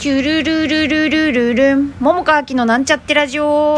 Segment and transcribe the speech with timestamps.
[0.00, 1.94] チュルルルルルルルン。
[2.00, 3.76] 桃川きのなんちゃってラジオ。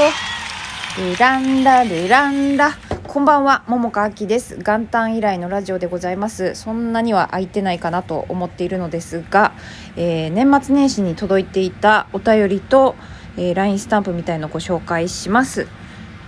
[0.97, 2.75] ルランラルランラ。
[3.09, 4.57] こんばんは、桃川きです。
[4.59, 6.55] 元旦以来のラジオでございます。
[6.55, 9.51] そんなには空いてないかなと思っているのですが、
[9.97, 12.95] えー、年末年始に届いていたお便りと、
[13.37, 15.67] えー、LINE スタンプみたいのをご紹介します。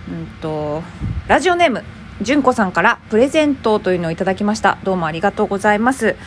[0.09, 0.83] うんと、
[1.29, 1.85] ラジオネーム、
[2.21, 4.77] 純子さんからプレゼントというのをいただきました。
[4.83, 6.17] どうもありがとうございます。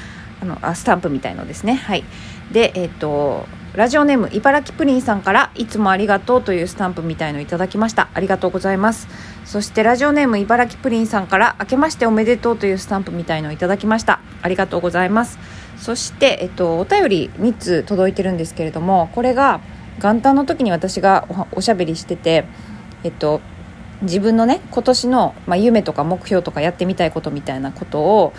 [0.41, 1.75] あのあスタンプみたいのですね。
[1.75, 2.05] はい。
[2.51, 3.47] で、えっ、ー、と、
[3.79, 8.09] ラジオネーム茨城プリンさんからいつもありがとうというスタンプみたいのいただきました。
[8.13, 9.07] ありがとうございます。
[9.45, 14.19] そしてラジオネーム茨城プリンさんから明けましておめでとうというスタンプみたいのいただきました。
[14.43, 15.39] ありがとうございます。
[15.77, 19.61] そして、えっと、お便り3つ届いてるんですけれどもこれが
[20.03, 22.47] 元旦の時に私がおしゃべりしてて
[23.05, 23.41] えっと
[24.03, 28.33] 自分のね今年の、まあ、夢とか目標とかやってみたいことみたいなことを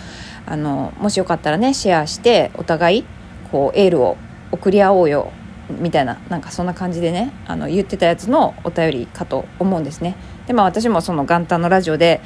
[0.45, 3.05] あのもしよかったらねシェアしてお互い
[3.53, 4.17] こうエールを
[4.51, 5.31] 送り合おうよ
[5.69, 10.15] みたいななんかそんな感じでねあの言ってたやつのお便りかと思うんですね。
[10.47, 12.21] でまあ私もその元旦のラジオで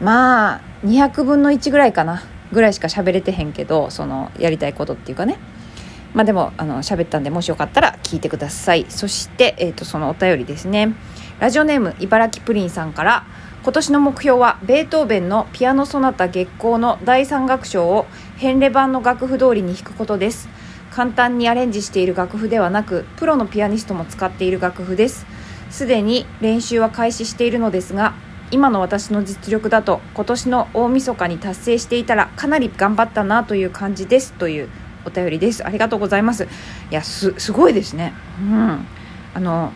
[0.00, 5.38] まあ200分の1ぐらいかなぐらいしか喋れてへんけどそのやりたいことっていうかね。
[6.14, 8.86] まあでもあの喋ったんでもしよかったら聞いてください。
[8.88, 10.94] そして、えーと、そのお便りですね。
[11.40, 13.26] ラジオネーム茨城プリンさんから
[13.62, 20.48] 今年の目標はベートーベンのピアノソナタ月光の第3楽章を返礼版の楽譜通りに弾くことです。
[20.96, 25.26] 簡単にアレンジしている楽譜ではなくプロのピアニストも使っている楽譜です。
[25.68, 28.14] すでに練習は開始しているのですが
[28.50, 34.70] 今の私の実力だと今年の大晦日に達成していたらかなり頑張ったなという感じですという
[35.04, 35.66] お便りです。
[35.66, 36.44] ありがとうございます。
[36.44, 36.48] い
[36.90, 38.14] やすすごいですね。
[38.40, 38.86] うん。
[39.34, 39.74] あの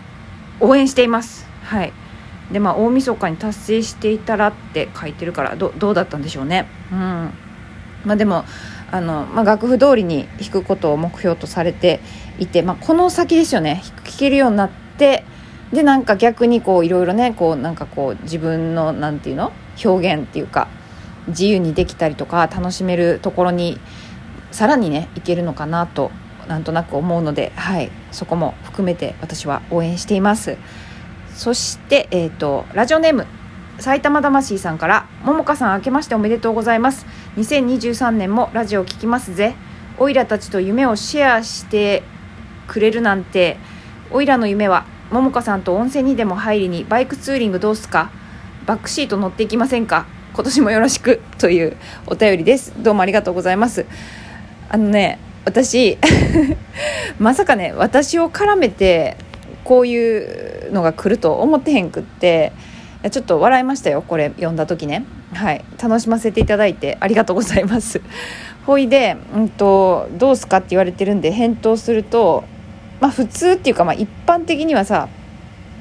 [0.58, 1.46] 応援しています。
[1.64, 1.92] はい。
[2.50, 6.66] でまあ大晦日に達成していたらって書いてるからどどうだったんでしょうね。
[6.90, 7.30] うん。
[8.04, 8.44] まあでも
[8.90, 12.00] あの、まあ、楽譜通りに弾くことを目標とされて
[12.38, 13.82] いて、まあ、この先ですよね。
[14.04, 15.24] 弾けるようになって
[15.72, 19.52] でなんか逆にこういろいろねこうなんかこう自分のなんていうの？
[19.82, 20.68] 表現っていうか
[21.28, 23.78] 自由にできたりとか楽しめるところに
[24.50, 26.10] さらにねいけるのかなと
[26.48, 30.58] なんとなく思うので、はい、そこも含めて私は応援しています。
[31.34, 33.26] そして、えーとラジオネーム
[33.78, 37.06] 埼玉魂さんから「ももかさん明けましておめでとうございます。
[37.36, 39.54] 2023年もラジオ聞きますぜ。
[39.98, 42.02] おいらたちと夢をシェアして
[42.66, 43.56] くれるなんて
[44.10, 48.10] おいらの夢はももかさんと温泉にでも入りにバイクツーリングどうすか？
[48.66, 50.06] バックシート乗っていきませんか？
[50.34, 51.76] 今年もよろしくという
[52.06, 52.72] お便りです。
[52.82, 53.86] どうもありがとうございます。
[54.68, 55.98] あのね私
[57.20, 59.16] まさかね私を絡めて
[59.62, 62.52] こういうのが来ると思ってへんくって
[63.10, 65.04] ちょっと笑いましたよこれ読んだ時ね。
[65.32, 68.00] はい楽しませていただいてありがとうございます。
[68.66, 72.44] ほいで、うんと、どうすかって言われてるんで返答すると
[73.00, 75.08] まあ普通っていうか、まあ、一般的にはさ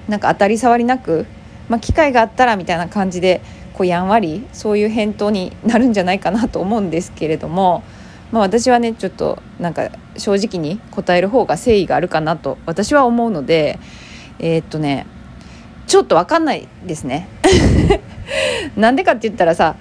[0.07, 1.25] なんか当たり障りなく、
[1.67, 3.41] まあ、機会があったらみたいな感じで
[3.73, 7.83] こうやんわりそういう返答になるんじゃないかなと思うんですけれども、
[8.31, 13.77] まあ、私はねちょっとなんか正直に答える方が誠意があるかなと私は思うので
[14.39, 15.05] えー、っとね
[15.87, 17.27] ちょっと分かんないですね。
[18.75, 19.75] なんでかって言ったらさ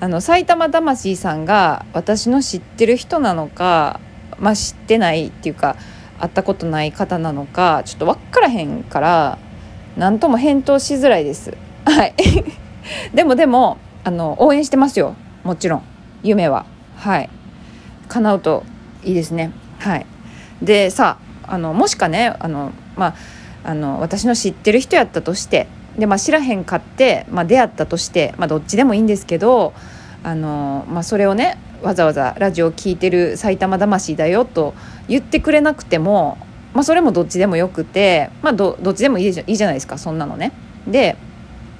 [0.00, 4.00] あの埼玉魂さんが私の知ってる人なのか、
[4.38, 5.76] まあ、知ってないっていうか
[6.18, 9.38] 会ったことない方なのかちょっと分からへんから
[9.96, 11.56] 何とも返答しづらいです。
[11.84, 12.14] はい。
[13.14, 15.14] でもでもあの応援してますよ。
[15.44, 15.82] もちろん。
[16.22, 16.66] 夢は。
[16.96, 17.30] はい。
[18.08, 18.64] 叶うと
[19.04, 19.52] いいですね。
[19.78, 20.06] はい。
[20.62, 23.14] でさあのもしかねあのまあ
[23.64, 25.68] あの私の知ってる人やったとして
[25.98, 29.72] で、まあ、知らへんかって、まあ、出会ったとして、まあ、どっちでもいいんですけど
[30.22, 34.74] あの、まあ、それをねわざわざラジオ聴いてる埼玉魂だよと
[35.06, 36.38] 言ってくれなくても、
[36.72, 40.52] まあ、それもどっちでもよくて、まあど、どっちでもいいじゃいいじゃないですかそんなのね。
[40.86, 41.16] で、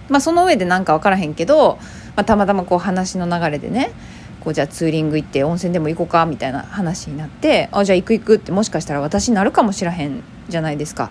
[0.09, 1.79] まあ、その上で何か分からへんけど、
[2.17, 3.93] まあ、たまたまこう話の流れでね
[4.41, 11.11] こうじゃあツーリング行って温泉でも行こうかみたいな話になってあじゃあ行く行くってもしかしたら私になるかもしらへんじゃないですか。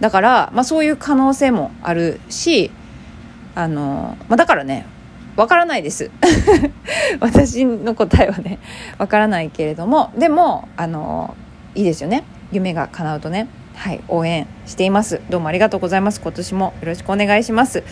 [0.00, 2.70] だから、まあ、そういう可能性もあるし
[3.54, 4.86] あの、まあ、だからね
[5.36, 6.10] わからないです。
[7.20, 8.58] 私の答えはね
[8.98, 11.34] わからないけれどもでもあの
[11.74, 12.24] いいですよね。
[12.52, 13.48] 夢が叶うとね。
[13.76, 15.20] はい応援しています。
[15.30, 16.20] どうもありがとうございます。
[16.20, 17.84] 今年もよろしくお願いします。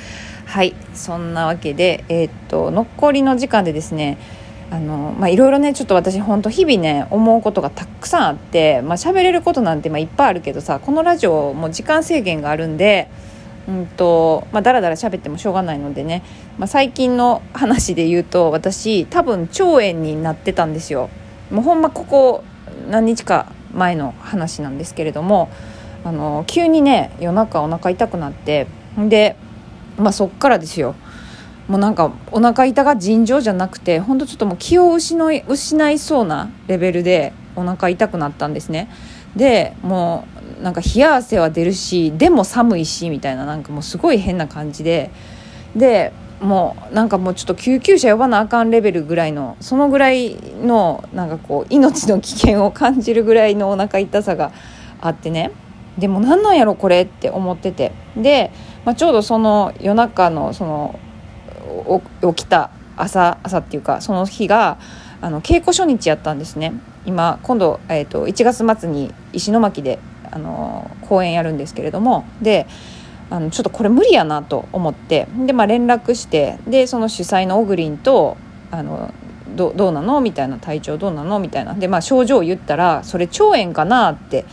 [0.44, 4.18] はいそんなわけでえー、っと残りの時間でですね
[4.70, 13.10] あのまあいろいろねちょっと私本当日々ね思うことがたくさんあってまあ喋れることなんてまあいっぱいあるけどさこのラジオも時間制限があるんで
[13.68, 16.22] うんとまあ、だらだら喋ってもしょうがないのでね、
[16.56, 21.10] まあ、最近の話で言うと私多分腸炎になってたんですよ。
[21.50, 22.44] もうほんまここ
[22.88, 25.50] 何日か前の話なんですけれども
[26.02, 28.66] あの急にね夜中お腹痛くなって
[28.96, 29.36] で、
[29.98, 30.94] まあ、そっからですよ。
[31.68, 38.90] もうなんかお腹痛が尋常じゃなくて本当ちょっともう気を失い失いそうなレベルでお腹痛くなったんですね。
[39.36, 40.26] でも
[40.58, 45.10] うなんか冷や汗は出るしでも寒いしみたいななんかもうすごい変な感じで。
[45.76, 54.52] でもうなんかもうちょっと救急車呼ばなあかんレベルぐらいのそのぐらいのなんかこう命の危険を感じるぐらいのお腹痛さが
[55.00, 55.50] あってね。
[55.98, 57.92] でも何なんやろこれって思ってて。
[58.16, 58.52] で、
[58.84, 60.98] まあ、ちょうどその夜中のその
[62.34, 64.78] 起きた朝朝っていうかその日が
[65.20, 66.72] あの稽古初日やったんですね。
[67.06, 69.98] 今今度、えーと、1月末に石巻で
[70.30, 72.24] あの公演やるんですけれども。
[72.42, 72.66] で
[73.30, 75.28] あのちょっとこれ無理やなと思って。
[75.46, 78.36] で、まあ、連絡してでその主催のオグリンと
[78.70, 79.12] あの
[79.54, 80.20] どどうなの？
[80.20, 81.38] みたいな体調どうなの？
[81.38, 81.74] みたいな。
[81.74, 84.44] で、まあ、症状を言ったらそれ腸炎かなって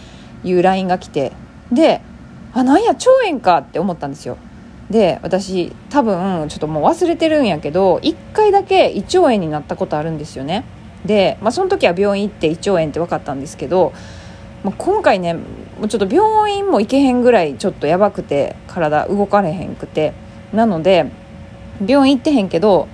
[0.44, 1.32] いう LINE が来て。
[1.72, 2.02] で
[2.54, 4.38] あなんや腸炎かって思ったんですよ。
[4.90, 10.64] で私多分ちょっともう忘れてるんやけど1回だけ胃腸炎になったことあるんですよね。
[11.06, 13.94] で、まあ、その時は病院行って胃腸炎って分かったんですけど、
[14.64, 15.42] まあ、今回ねも
[15.84, 20.14] うちょっと病院も行けへんぐらいちょっとやばくて体動かれへんくて。
[20.54, 21.12] なので
[21.86, 22.88] 病院行ってへんけど、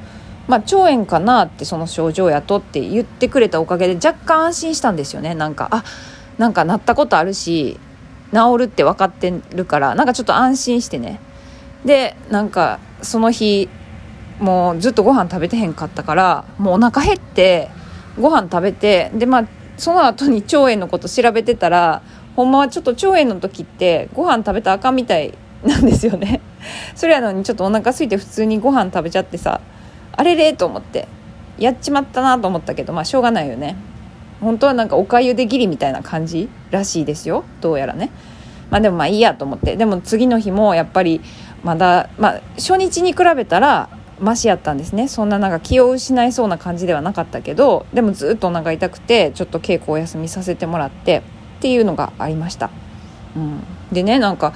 [0.47, 5.35] まあ、腸炎かなってその症状やとって言ってくれたおかげで若干安心したんですよね。
[5.35, 5.83] なんかあ
[6.37, 7.79] なんかなったことあるし
[8.33, 11.19] 治るって分かってるからなんかちょっと安心してね。
[11.85, 13.69] でなんかその日
[14.39, 17.69] もうずっとご飯食べてへんかったからもうお腹減って
[18.19, 19.47] ご飯食べてでまあ
[19.77, 22.01] その後に腸炎のこと調べてたら
[22.35, 25.33] ほんまはちょっと腸炎の時ってご飯食べたらあかんみたい
[25.63, 26.41] なんですよね。
[26.95, 29.61] それやのにちょっとお腹空いて普通にご飯食べちゃってさ
[30.11, 31.07] あれれと思って
[31.57, 33.75] やっちまったなと思ったけどまあしょうがないよね。
[34.39, 37.43] 本当はなんかおかゆでぎりみたいな感じらしいですよ。
[37.61, 38.09] どうやらね。
[38.71, 39.75] まあでもまあいいやと思って。
[39.75, 41.21] でも次の日もやっぱり
[41.63, 45.07] まだ、まあ、初日に比べたらマシやったんですね。
[45.07, 51.23] そんななんか気を失いそうな感じではなかったけどでもずっとお腹痛くてちょっと稽古お休みさせてもらって
[51.57, 52.69] っていうのがありました、
[53.35, 54.53] うん、でねなんか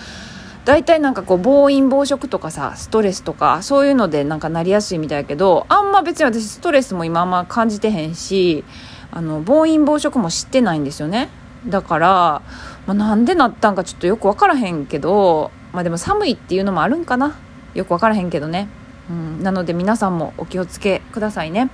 [0.65, 8.63] 大体なんかこう暴飲暴食とかさストレスとかそういうのでなんかなりやすいみたいやけどあんま別に私ストレスも今あんま感じてへんし
[9.11, 11.29] あの暴飲暴食も知ってないんですよね。
[11.67, 12.41] だから、
[12.85, 17.37] まあ、なんでなったんかちょっとよく分からへんけどまあでも寒いっていうのもあるんかな。
[17.75, 18.69] よく分からへんけどね、
[19.09, 21.69] うん、なので皆さんもお気をつけくださいね。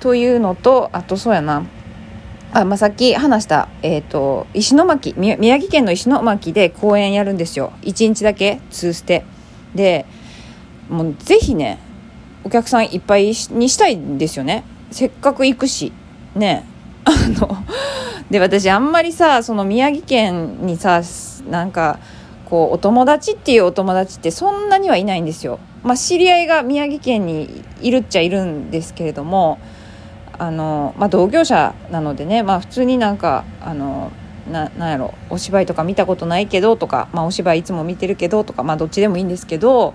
[0.00, 1.64] というのとあとそうやな。
[2.52, 7.72] あ、まあ、さっき話した、えーと、石巻宮城県の石巻で公演やるんですよ。
[7.82, 9.24] 1日だけ2ステ
[9.74, 10.06] で
[10.88, 11.78] もうぜひね
[12.44, 13.34] お客さんいっぱいに
[13.68, 14.64] したいんですよね。
[14.90, 15.92] せっかく行くし。
[16.34, 16.64] ね。
[17.04, 17.10] あ
[17.40, 17.56] の
[18.30, 21.02] で私あんまりさその宮城県にさ
[21.48, 21.98] なんか
[22.48, 25.58] こうお友達っていうお友達ってそんなにはいないんですよ。
[25.82, 29.58] まあ、知り合いが宮城県にいるっちゃいるんですけれども
[30.38, 34.10] あの、まあ、同業者なのでね、まあ、普通になんかあの
[34.50, 39.94] ななんやろお芝居とか見たことないけどとか、まあ、お芝居いつも見てるけどとか、まあ、どっちでもいいんですけどお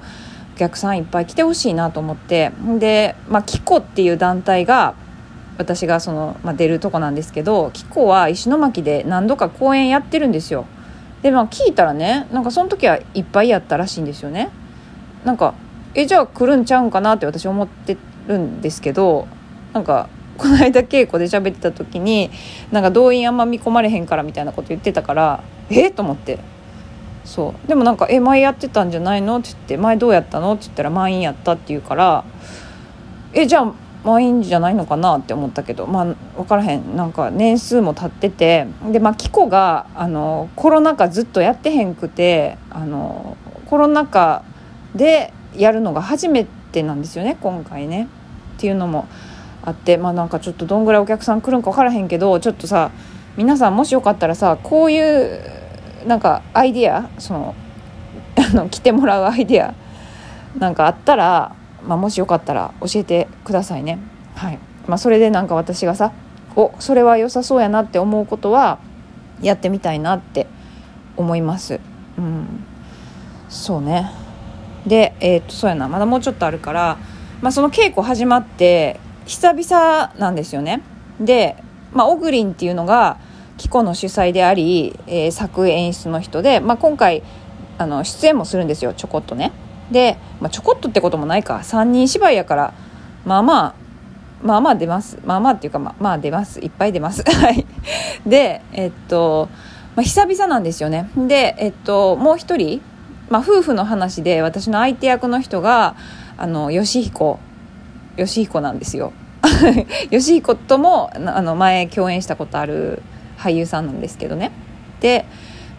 [0.56, 4.96] 客さんいっぱい来てほしいなと思ってで、まあ、キコっていう団体が
[5.58, 10.66] 私がその、まあ、出るとこなんですけどキコは石巻で何度か公演やってるんですよ。
[11.24, 14.52] でまあ聞いたらねなんかその時はいっぱいやったらしいんですよね
[15.26, 15.56] なんか
[15.96, 19.28] えじゃあ来るんちゃうんかなって私思ってるんですけど
[19.72, 22.30] なんかこの間稽古で喋ってた時に
[22.72, 26.40] なんか動員あんま見込まれへんからみたいなこと言ってたからえっと思って
[27.24, 32.26] そうでもなんか「え前やってたんじゃないの?」って言って「前どうやったの?」って言ったら「満員やった」って言うから
[33.34, 33.72] 「えじゃあ
[34.04, 36.06] まあいいんじゃないのかなって思ったけどまあ
[36.36, 36.96] 分からへん。
[36.96, 44.44] なんか年数も経っててでまあキコがあのコロナ禍ずっとやってへんくてあのコロナ禍
[44.94, 48.08] でやるのが初めてなんですよね今回ね。
[48.58, 49.08] っていうのも
[49.62, 52.92] あってまあなんかちょっとどんぐらいお客さん来るんか分からへんけどちょっとさ
[53.38, 55.40] 皆さんもしよかったらさこういう
[56.06, 57.56] なんかアイディアその
[58.38, 59.74] あの来てもらうアイディア
[60.58, 61.56] なんかあったら
[61.88, 64.00] まあ、もしよかったら教えてくださいね。
[64.36, 66.12] はいまあ、それでなんか私がさ
[66.56, 68.80] おそれは良さそうやなって思うことは
[69.42, 70.48] やってみたいなって
[71.18, 71.80] 思います。
[72.18, 72.64] うん、
[73.50, 74.12] そうね
[74.86, 76.98] で、えー、っとそうやなまだもうちょっとあるから、
[77.42, 80.82] まあ、その稽古始まって久々なんですよね。
[81.20, 81.56] で、
[81.94, 83.18] まあ、オグリンっていうのが
[83.58, 87.24] キコの主催であり、えー、作演出の人で、まあ、今回
[87.78, 89.52] あの出演もするんですよちょこっとね。
[89.92, 91.58] で、まあ、ちょこっとってこともないか。
[91.58, 92.74] 3人芝居やから
[93.26, 93.76] まあまあ
[94.42, 95.18] まあまあ出ます。
[95.26, 96.60] まあまあっていうかまあまあ出ます。
[96.60, 97.24] いっぱい出ます。
[97.32, 97.66] はい。
[98.26, 99.50] でえっと、
[99.96, 101.10] まあ、久々なんですよね。
[101.16, 102.82] でえっともう一人、
[103.30, 105.96] まあ、夫婦の話で私の相手役の人が
[106.38, 107.40] あの義彦
[108.18, 109.14] 義彦なんですよ。
[110.12, 113.02] 義彦ともあの前共演したことある
[113.38, 114.52] 俳優さんなんですけどね。
[115.00, 115.26] で、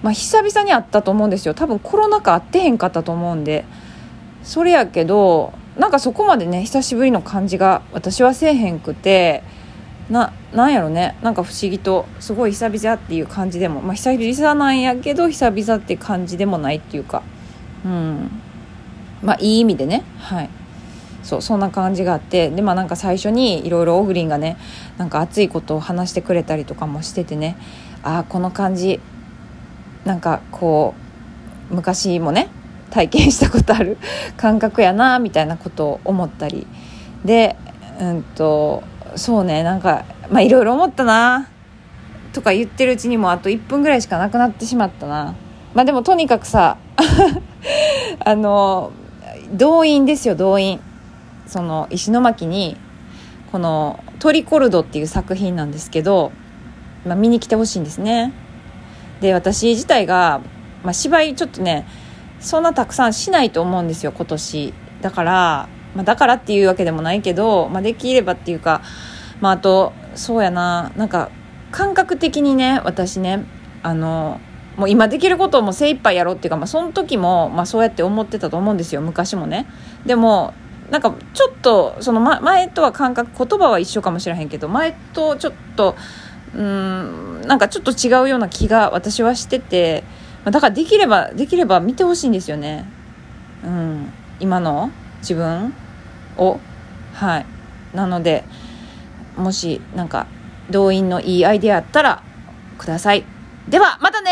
[0.02, 1.54] まあ、久々に会ったと思うんですよ。
[1.54, 3.64] 多分コロナ禍会ってへんかったと思うんで。
[4.44, 9.42] それやけどなんかそこまでね久しぶりの感じが私はせえへんくて
[10.08, 17.22] ななんやろねなんか不思議とすごい久々っていう感じでもまあ久々なんやけど久々って感じでもないっていうか
[17.84, 18.30] うん。
[19.22, 20.50] まあいい意味でねはい。
[21.22, 24.58] そうそんな感じがあってでまあなんか最初にいろいろオグリンがね
[24.98, 27.56] なんか熱いことを話してくれたりとかもしててね
[28.02, 29.00] ああこの感じ
[30.04, 30.94] なんかこ
[31.70, 32.50] う昔もね
[32.94, 33.98] 体験したことある
[34.36, 36.64] 感覚やなみたいなことを思ったり。
[37.24, 37.56] で
[38.00, 38.84] うんと
[39.16, 41.48] そうねなんかまあいろいろ思ったな。
[42.32, 45.34] とか言ってるうちにもあと1分ぐらいしかなくなってしまったな。
[45.74, 46.76] まあでもとにかくさ
[48.24, 48.92] あの
[49.52, 50.80] 動員ですよ動員。
[51.48, 52.76] その石巻に
[53.50, 56.30] この「トリコルド」っていう作品なんですけど、
[57.04, 58.32] まあ、見に来てほしいんですね。
[59.20, 60.40] で私自体が、
[60.84, 61.86] まあ、芝居ちょっとね
[62.44, 64.74] そんなたくさんしないと思うんですよ今年。
[65.00, 68.82] だから、まあ、だからっていうわけでもないけど、まあ、できればっていうか、
[69.40, 70.92] まあ、あとそうやな。
[70.96, 71.30] なんか
[71.70, 73.44] 感覚的にね私ね
[73.82, 74.40] あの
[74.76, 79.66] もう今できることをもう精一杯やろうっていうか、まあ、その時も、まあ、そうやって思ってたと思うんですよ昔もね。
[80.04, 80.52] でも
[80.90, 85.96] なんかちょっとその前とは感覚言葉は一緒かもしれへんけど前とちょっと
[86.54, 90.04] うんなんかちょっと違うような気が私はしてて
[90.44, 92.86] まだからできればできれば見てほしいんですよね。
[93.64, 94.12] うん。
[94.40, 95.72] 今の自分
[96.36, 96.60] を。
[97.14, 97.46] はい。
[97.94, 98.44] なので
[99.36, 100.26] もしなんか
[100.70, 102.22] 動員のいいアイデアあったら
[102.78, 103.24] ください。
[103.68, 104.30] ではまたね